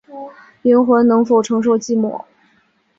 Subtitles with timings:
[0.63, 2.25] 灵魂能否承受寂寞